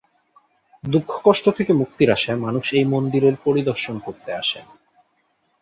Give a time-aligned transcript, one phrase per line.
[0.83, 4.65] দুঃখ-কষ্ট থেকে মুক্তির আশায় মানুষ এই মন্দিরের পরিদর্শন করতে আসেন।